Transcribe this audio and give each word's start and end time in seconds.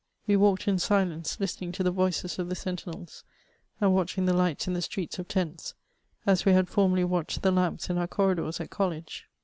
We 0.25 0.35
walked 0.35 0.67
in 0.67 0.79
silence, 0.79 1.39
listening 1.39 1.71
to 1.73 1.83
the 1.83 1.91
voices 1.91 2.37
o£ 2.37 2.49
the 2.49 2.55
sentinels, 2.55 3.23
and 3.79 3.93
watching 3.93 4.25
the 4.25 4.33
lights 4.33 4.67
in 4.67 4.73
the 4.73 4.81
streets 4.81 5.19
of 5.19 5.27
tents, 5.27 5.75
as 6.25 6.43
we 6.43 6.53
had 6.53 6.67
formerly 6.69 7.03
watched 7.03 7.43
the 7.43 7.51
lamps 7.51 7.87
in 7.87 7.99
our 7.99 8.07
corridors 8.07 8.59
at 8.59 8.71
college. 8.71 9.29